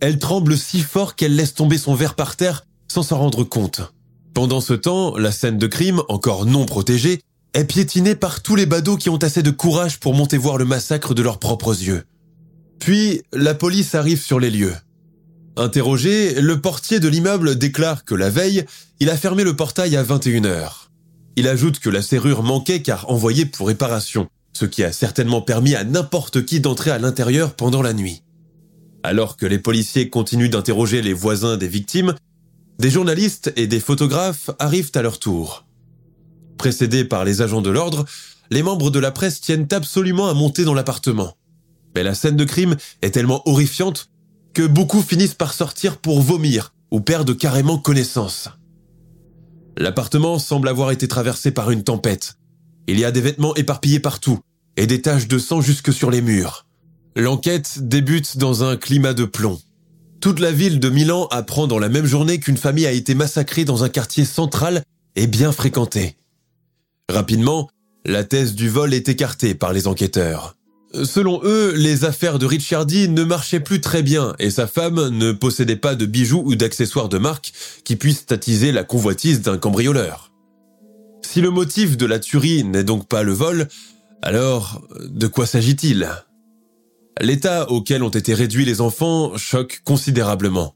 [0.00, 3.92] Elle tremble si fort qu'elle laisse tomber son verre par terre sans s'en rendre compte.
[4.34, 7.20] Pendant ce temps, la scène de crime, encore non protégée,
[7.54, 10.64] est piétinée par tous les badauds qui ont assez de courage pour monter voir le
[10.64, 12.02] massacre de leurs propres yeux.
[12.78, 14.74] Puis, la police arrive sur les lieux.
[15.56, 18.64] Interrogé, le portier de l'immeuble déclare que la veille,
[19.00, 20.88] il a fermé le portail à 21h.
[21.36, 25.74] Il ajoute que la serrure manquait car envoyée pour réparation, ce qui a certainement permis
[25.74, 28.22] à n'importe qui d'entrer à l'intérieur pendant la nuit.
[29.02, 32.14] Alors que les policiers continuent d'interroger les voisins des victimes,
[32.78, 35.64] des journalistes et des photographes arrivent à leur tour.
[36.58, 38.04] Précédés par les agents de l'ordre,
[38.50, 41.34] les membres de la presse tiennent absolument à monter dans l'appartement.
[41.96, 44.10] Mais la scène de crime est tellement horrifiante
[44.52, 48.50] que beaucoup finissent par sortir pour vomir ou perdent carrément connaissance.
[49.78, 52.34] L'appartement semble avoir été traversé par une tempête.
[52.86, 54.40] Il y a des vêtements éparpillés partout
[54.76, 56.66] et des taches de sang jusque sur les murs.
[57.16, 59.58] L'enquête débute dans un climat de plomb.
[60.20, 63.64] Toute la ville de Milan apprend dans la même journée qu'une famille a été massacrée
[63.64, 64.82] dans un quartier central
[65.14, 66.18] et bien fréquenté.
[67.10, 67.70] Rapidement,
[68.04, 70.56] la thèse du vol est écartée par les enquêteurs.
[70.92, 75.32] Selon eux, les affaires de Ricciardi ne marchaient plus très bien et sa femme ne
[75.32, 77.52] possédait pas de bijoux ou d'accessoires de marque
[77.84, 80.32] qui puissent attiser la convoitise d'un cambrioleur.
[81.22, 83.68] Si le motif de la tuerie n'est donc pas le vol,
[84.22, 86.08] alors de quoi s'agit-il?
[87.20, 90.74] L'état auquel ont été réduits les enfants choque considérablement.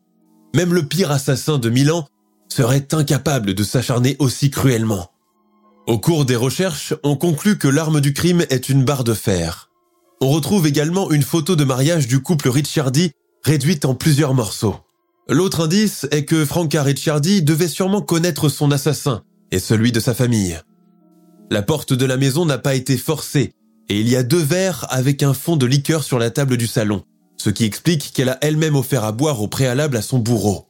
[0.55, 2.07] Même le pire assassin de Milan
[2.49, 5.11] serait incapable de s'acharner aussi cruellement.
[5.87, 9.70] Au cours des recherches, on conclut que l'arme du crime est une barre de fer.
[10.23, 14.77] On retrouve également une photo de mariage du couple Ricciardi réduite en plusieurs morceaux.
[15.29, 20.13] L'autre indice est que Franca Ricciardi devait sûrement connaître son assassin et celui de sa
[20.13, 20.61] famille.
[21.51, 23.55] La porte de la maison n'a pas été forcée
[23.89, 26.67] et il y a deux verres avec un fond de liqueur sur la table du
[26.67, 27.03] salon,
[27.39, 30.67] ce qui explique qu'elle a elle-même offert à boire au préalable à son bourreau.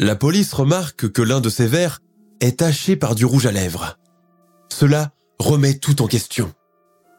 [0.00, 2.00] La police remarque que l'un de ces verres
[2.40, 3.98] est taché par du rouge à lèvres.
[4.72, 6.52] Cela remet tout en question.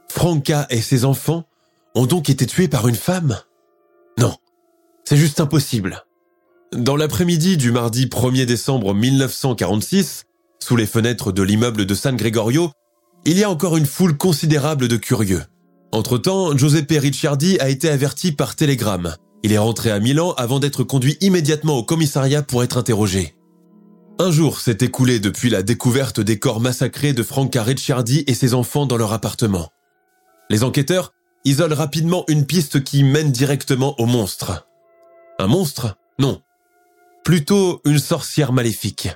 [0.10, 1.46] Franca et ses enfants
[1.98, 3.40] ont donc été tués par une femme?
[4.20, 4.36] Non,
[5.04, 6.06] c'est juste impossible.
[6.72, 10.26] Dans l'après-midi du mardi 1er décembre 1946,
[10.60, 12.72] sous les fenêtres de l'immeuble de San Gregorio,
[13.26, 15.44] il y a encore une foule considérable de curieux.
[15.92, 19.16] Entre-temps, Giuseppe Ricciardi a été averti par télégramme.
[19.44, 23.36] Il est rentré à Milan avant d'être conduit immédiatement au commissariat pour être interrogé.
[24.20, 28.54] Un jour s'est écoulé depuis la découverte des corps massacrés de Franca Ricciardi et ses
[28.54, 29.70] enfants dans leur appartement.
[30.50, 31.14] Les enquêteurs
[31.46, 34.68] isolent rapidement une piste qui mène directement au monstre.
[35.40, 35.98] Un monstre?
[36.20, 36.42] Non.
[37.24, 39.10] Plutôt une sorcière maléfique.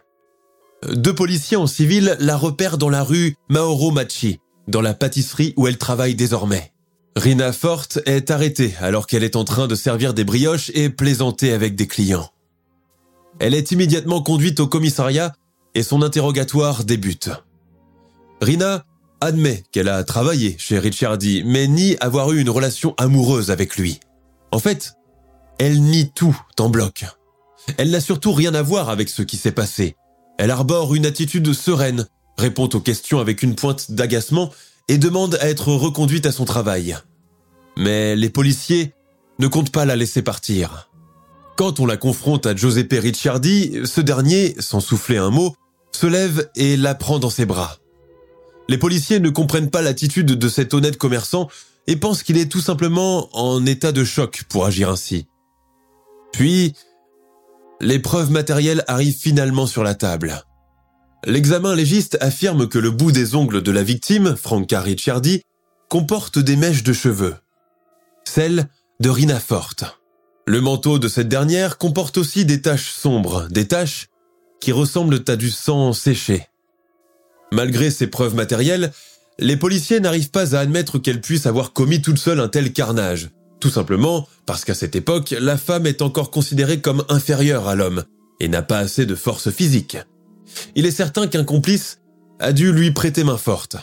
[0.87, 5.67] Deux policiers en civil la repèrent dans la rue Mauro Macci, dans la pâtisserie où
[5.67, 6.73] elle travaille désormais.
[7.15, 11.51] Rina Forte est arrêtée alors qu'elle est en train de servir des brioches et plaisanter
[11.51, 12.29] avec des clients.
[13.39, 15.33] Elle est immédiatement conduite au commissariat
[15.75, 17.29] et son interrogatoire débute.
[18.41, 18.85] Rina
[19.21, 23.99] admet qu'elle a travaillé chez Ricciardi, mais nie avoir eu une relation amoureuse avec lui.
[24.51, 24.93] En fait,
[25.59, 27.05] elle nie tout en bloc.
[27.77, 29.95] Elle n'a surtout rien à voir avec ce qui s'est passé,
[30.41, 34.49] elle arbore une attitude sereine, répond aux questions avec une pointe d'agacement
[34.87, 36.97] et demande à être reconduite à son travail.
[37.77, 38.95] Mais les policiers
[39.37, 40.89] ne comptent pas la laisser partir.
[41.57, 45.55] Quand on la confronte à Giuseppe Ricciardi, ce dernier, sans souffler un mot,
[45.91, 47.77] se lève et la prend dans ses bras.
[48.71, 51.49] Les policiers ne comprennent pas l'attitude de cet honnête commerçant
[51.87, 55.27] et pensent qu'il est tout simplement en état de choc pour agir ainsi.
[56.31, 56.73] Puis,
[57.81, 60.45] les preuves matérielles arrivent finalement sur la table.
[61.25, 65.41] L'examen légiste affirme que le bout des ongles de la victime, Franca Ricciardi,
[65.89, 67.35] comporte des mèches de cheveux.
[68.23, 68.69] Celle
[69.01, 69.83] de Rina Forte.
[70.47, 74.07] Le manteau de cette dernière comporte aussi des taches sombres, des taches
[74.61, 76.47] qui ressemblent à du sang séché.
[77.51, 78.91] Malgré ces preuves matérielles,
[79.39, 83.29] les policiers n'arrivent pas à admettre qu'elle puisse avoir commis toute seule un tel carnage,
[83.59, 88.03] tout simplement parce qu'à cette époque, la femme est encore considérée comme inférieure à l'homme
[88.39, 89.97] et n'a pas assez de force physique.
[90.75, 91.99] Il est certain qu'un complice
[92.39, 93.77] a dû lui prêter main forte.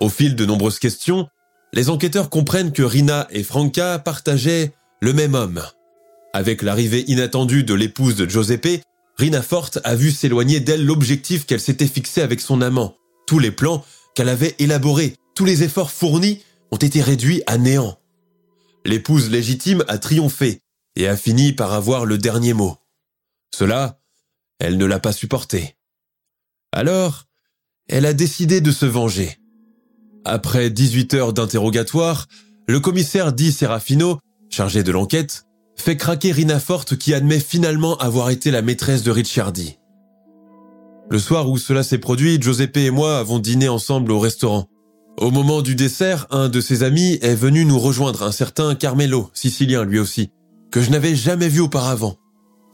[0.00, 1.28] Au fil de nombreuses questions,
[1.72, 5.62] les enquêteurs comprennent que Rina et Franca partageaient le même homme.
[6.32, 8.82] Avec l'arrivée inattendue de l'épouse de Giuseppe,
[9.18, 12.96] Rina Forte a vu s'éloigner d'elle l'objectif qu'elle s'était fixé avec son amant.
[13.26, 17.98] Tous les plans qu'elle avait élaborés, tous les efforts fournis ont été réduits à néant
[18.88, 20.60] l'épouse légitime a triomphé
[20.96, 22.76] et a fini par avoir le dernier mot.
[23.54, 24.00] Cela,
[24.58, 25.76] elle ne l'a pas supporté.
[26.72, 27.24] Alors,
[27.88, 29.38] elle a décidé de se venger.
[30.24, 32.26] Après 18 heures d'interrogatoire,
[32.66, 34.18] le commissaire Di Serafino,
[34.50, 35.44] chargé de l'enquête,
[35.80, 39.78] fait craquer Rina Forte qui admet finalement avoir été la maîtresse de Ricciardi.
[41.10, 44.68] Le soir où cela s'est produit, Giuseppe et moi avons dîné ensemble au restaurant.
[45.18, 49.30] Au moment du dessert, un de ses amis est venu nous rejoindre, un certain Carmelo,
[49.32, 50.30] sicilien lui aussi,
[50.70, 52.16] que je n'avais jamais vu auparavant.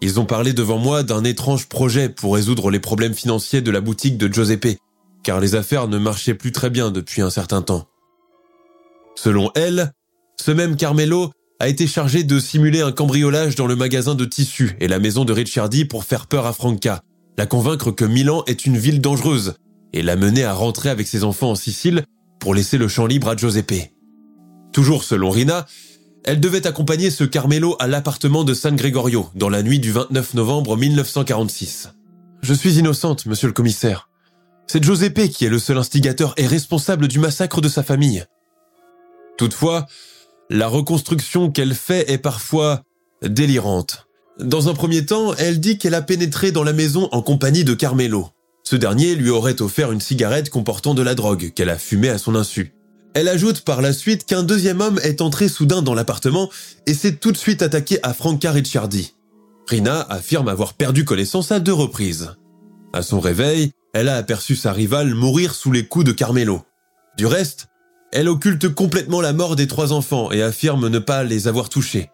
[0.01, 3.81] Ils ont parlé devant moi d'un étrange projet pour résoudre les problèmes financiers de la
[3.81, 4.79] boutique de Giuseppe,
[5.23, 7.87] car les affaires ne marchaient plus très bien depuis un certain temps.
[9.15, 9.93] Selon elle,
[10.39, 11.31] ce même Carmelo
[11.65, 15.25] a été chargé de simuler un cambriolage dans le magasin de tissus et la maison
[15.25, 17.01] de Ricciardi pour faire peur à Franca,
[17.39, 19.55] la convaincre que Milan est une ville dangereuse
[19.95, 22.05] et l'a mené à rentrer avec ses enfants en Sicile
[22.39, 23.95] pour laisser le champ libre à Giuseppe.
[24.75, 25.65] Toujours selon Rina,
[26.25, 30.35] elle devait accompagner ce Carmelo à l'appartement de San Gregorio dans la nuit du 29
[30.35, 31.95] novembre 1946.
[32.43, 34.11] Je suis innocente, monsieur le commissaire.
[34.67, 38.27] C'est Giuseppe qui est le seul instigateur et responsable du massacre de sa famille.
[39.39, 39.87] Toutefois,
[40.55, 42.85] la reconstruction qu'elle fait est parfois
[43.23, 44.07] délirante.
[44.39, 47.75] Dans un premier temps, elle dit qu'elle a pénétré dans la maison en compagnie de
[47.75, 48.29] Carmelo.
[48.63, 52.19] Ce dernier lui aurait offert une cigarette comportant de la drogue qu'elle a fumée à
[52.19, 52.73] son insu.
[53.15, 56.49] Elle ajoute par la suite qu'un deuxième homme est entré soudain dans l'appartement
[56.87, 59.15] et s'est tout de suite attaqué à Franca Ricciardi.
[59.67, 62.31] Rina affirme avoir perdu connaissance à deux reprises.
[62.93, 66.63] À son réveil, elle a aperçu sa rivale mourir sous les coups de Carmelo.
[67.17, 67.67] Du reste,
[68.15, 72.11] elle occulte complètement la mort des trois enfants et affirme ne pas les avoir touchés.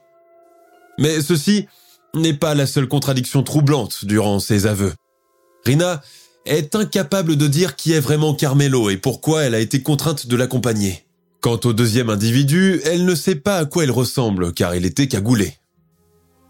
[0.98, 1.66] Mais ceci
[2.14, 4.94] n'est pas la seule contradiction troublante durant ses aveux.
[5.64, 6.00] Rina
[6.46, 10.36] est incapable de dire qui est vraiment Carmelo et pourquoi elle a été contrainte de
[10.36, 11.04] l'accompagner.
[11.42, 15.06] Quant au deuxième individu, elle ne sait pas à quoi il ressemble car il était
[15.06, 15.54] cagoulé.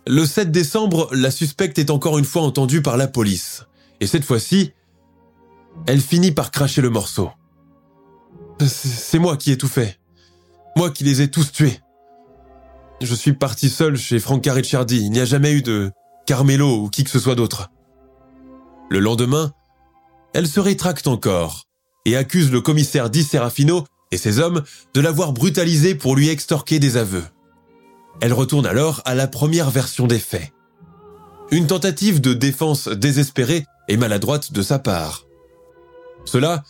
[0.06, 3.64] Le 7 décembre, la suspecte est encore une fois entendue par la police.
[4.00, 4.70] Et cette fois-ci,
[5.86, 7.30] elle finit par cracher le morceau.
[8.66, 9.98] C'est moi qui ai tout fait.
[10.76, 11.80] Moi qui les ai tous tués.
[13.00, 14.98] Je suis parti seul chez Franca Ricciardi.
[14.98, 15.90] Il n'y a jamais eu de
[16.26, 17.70] Carmelo ou qui que ce soit d'autre.
[18.90, 19.52] Le lendemain,
[20.34, 21.64] elle se rétracte encore
[22.04, 24.62] et accuse le commissaire Di Serafino et ses hommes
[24.94, 27.24] de l'avoir brutalisé pour lui extorquer des aveux.
[28.20, 30.52] Elle retourne alors à la première version des faits.
[31.50, 35.24] Une tentative de défense désespérée et maladroite de sa part.
[36.24, 36.64] Cela,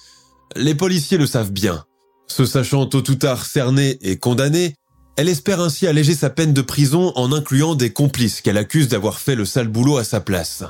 [0.57, 1.85] les policiers le savent bien.
[2.27, 4.75] Se sachant tôt ou tard cernée et condamnée,
[5.17, 9.19] elle espère ainsi alléger sa peine de prison en incluant des complices qu'elle accuse d'avoir
[9.19, 10.65] fait le sale boulot à sa place.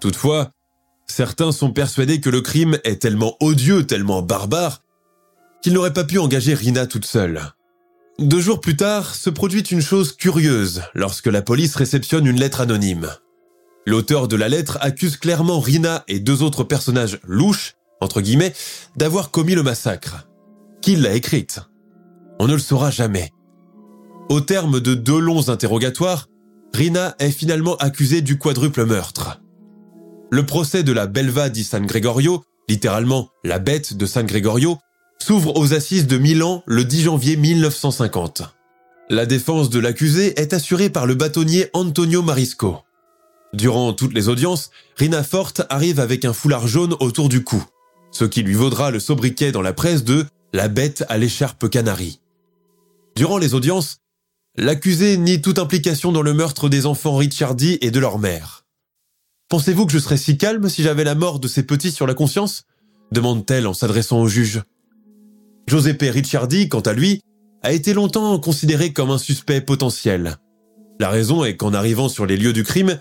[0.00, 0.50] Toutefois,
[1.06, 4.82] certains sont persuadés que le crime est tellement odieux, tellement barbare,
[5.62, 7.40] qu'il n'aurait pas pu engager Rina toute seule.
[8.18, 12.60] Deux jours plus tard, se produit une chose curieuse lorsque la police réceptionne une lettre
[12.60, 13.08] anonyme.
[13.86, 17.74] L'auteur de la lettre accuse clairement Rina et deux autres personnages louches,
[18.96, 20.28] d'avoir commis le massacre.
[20.82, 21.60] Qui l'a écrite
[22.38, 23.30] On ne le saura jamais.
[24.28, 26.28] Au terme de deux longs interrogatoires,
[26.72, 29.40] Rina est finalement accusée du quadruple meurtre.
[30.30, 34.78] Le procès de la Belva di San Gregorio, littéralement la bête de San Gregorio,
[35.22, 38.42] s'ouvre aux assises de Milan le 10 janvier 1950.
[39.10, 42.78] La défense de l'accusé est assurée par le bâtonnier Antonio Marisco.
[43.52, 47.62] Durant toutes les audiences, Rina Forte arrive avec un foulard jaune autour du cou,
[48.14, 52.20] ce qui lui vaudra le sobriquet dans la presse de la bête à l'écharpe canarie.
[53.16, 53.98] Durant les audiences,
[54.56, 58.64] L'accusé nie toute implication dans le meurtre des enfants Ricciardi et de leur mère.
[59.48, 62.14] Pensez-vous que je serais si calme si j'avais la mort de ces petits sur la
[62.14, 62.64] conscience?
[63.10, 64.62] demande-t-elle en s'adressant au juge.
[65.66, 67.20] Giuseppe Ricciardi, quant à lui,
[67.62, 70.36] a été longtemps considéré comme un suspect potentiel.
[71.00, 73.00] La raison est qu'en arrivant sur les lieux du crime,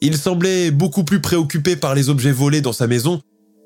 [0.00, 3.22] il semblait beaucoup plus préoccupé par les objets volés dans sa maison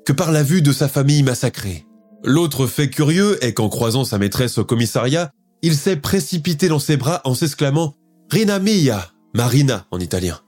[0.07, 1.85] que par la vue de sa famille massacrée.
[2.23, 5.31] L'autre fait curieux est qu'en croisant sa maîtresse au commissariat,
[5.61, 7.93] il s'est précipité dans ses bras en s'exclamant
[8.31, 10.39] Rina mia, Marina en italien.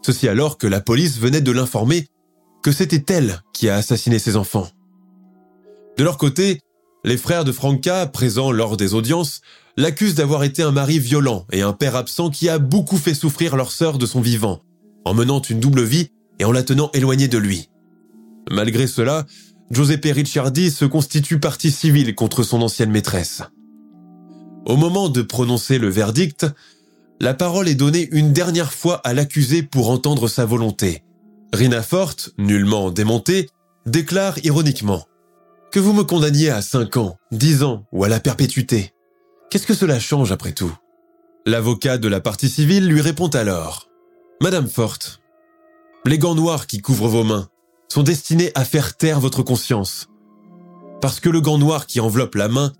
[0.00, 2.06] Ceci alors que la police venait de l'informer
[2.62, 4.68] que c'était elle qui a assassiné ses enfants.
[5.98, 6.60] De leur côté,
[7.04, 9.42] les frères de Franca, présents lors des audiences,
[9.76, 13.56] l'accusent d'avoir été un mari violent et un père absent qui a beaucoup fait souffrir
[13.56, 14.60] leur sœur de son vivant,
[15.04, 16.08] en menant une double vie
[16.38, 17.68] et en la tenant éloignée de lui.
[18.50, 19.26] Malgré cela,
[19.70, 23.42] Giuseppe Ricciardi se constitue partie civile contre son ancienne maîtresse.
[24.66, 26.46] Au moment de prononcer le verdict,
[27.20, 31.04] la parole est donnée une dernière fois à l'accusé pour entendre sa volonté.
[31.52, 33.48] Rina Forte, nullement démontée,
[33.86, 35.06] déclare ironiquement
[35.70, 38.92] Que vous me condamniez à 5 ans, 10 ans ou à la perpétuité.
[39.50, 40.74] Qu'est-ce que cela change après tout?
[41.46, 43.88] L'avocat de la partie civile lui répond alors
[44.40, 45.20] Madame Forte,
[46.04, 47.48] les gants noirs qui couvrent vos mains
[47.92, 50.08] sont destinés à faire taire votre conscience.
[51.02, 52.72] Parce que le gant noir qui enveloppe la main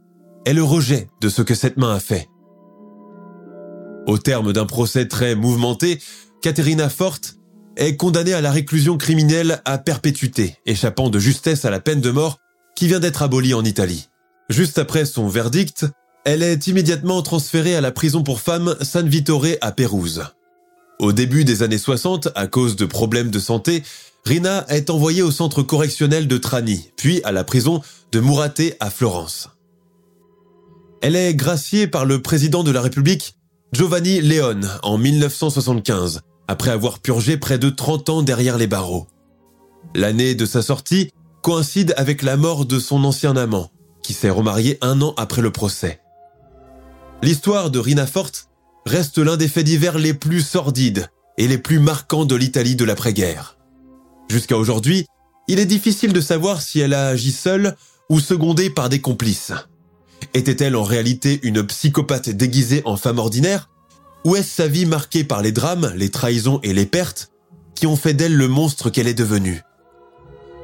[0.46, 2.30] est le rejet de ce que cette main a fait.
[4.06, 6.00] Au terme d'un procès très mouvementé,
[6.40, 7.34] Caterina Forte
[7.76, 12.10] est condamnée à la réclusion criminelle à perpétuité, échappant de justesse à la peine de
[12.10, 12.38] mort
[12.74, 14.08] qui vient d'être abolie en Italie.
[14.48, 15.86] Juste après son verdict,
[16.24, 20.24] elle est immédiatement transférée à la prison pour femmes San Vittore à Pérouse.
[20.98, 23.82] Au début des années 60, à cause de problèmes de santé,
[24.24, 28.88] Rina est envoyée au centre correctionnel de Trani, puis à la prison de Murate à
[28.90, 29.50] Florence.
[31.00, 33.36] Elle est graciée par le président de la République,
[33.72, 39.08] Giovanni Leone, en 1975, après avoir purgé près de 30 ans derrière les barreaux.
[39.96, 41.10] L'année de sa sortie
[41.42, 43.70] coïncide avec la mort de son ancien amant,
[44.04, 46.00] qui s'est remarié un an après le procès.
[47.22, 48.48] L'histoire de Rina Forte
[48.86, 51.08] reste l'un des faits divers les plus sordides
[51.38, 53.56] et les plus marquants de l'Italie de l'après-guerre.
[54.32, 55.04] Jusqu'à aujourd'hui,
[55.46, 57.76] il est difficile de savoir si elle a agi seule
[58.08, 59.52] ou secondée par des complices.
[60.32, 63.68] Était-elle en réalité une psychopathe déguisée en femme ordinaire
[64.24, 67.30] Ou est-ce sa vie marquée par les drames, les trahisons et les pertes
[67.74, 69.60] qui ont fait d'elle le monstre qu'elle est devenue?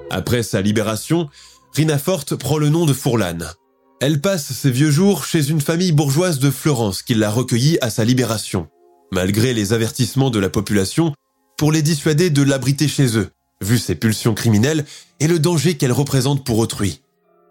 [0.09, 1.29] Après sa libération,
[1.75, 3.53] Rina Forte prend le nom de Fourlane.
[4.01, 7.91] Elle passe ses vieux jours chez une famille bourgeoise de Florence qui l'a recueillie à
[7.91, 8.69] sa libération,
[9.13, 11.13] malgré les avertissements de la population
[11.59, 13.29] pour les dissuader de l'abriter chez eux,
[13.63, 14.85] vu ses pulsions criminelles
[15.21, 17.03] et le danger qu'elle représente pour autrui.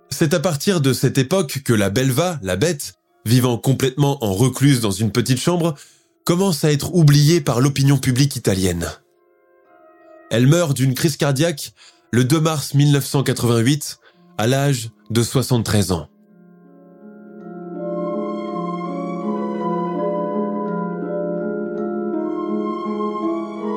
[0.09, 2.95] C'est à partir de cette époque que la Belva, la bête,
[3.25, 5.75] vivant complètement en recluse dans une petite chambre,
[6.25, 8.87] commence à être oubliée par l'opinion publique italienne.
[10.29, 11.73] Elle meurt d'une crise cardiaque
[12.11, 13.99] le 2 mars 1988
[14.37, 16.07] à l'âge de 73 ans.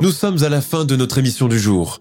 [0.02, 2.00] Nous sommes à la fin de notre émission du jour.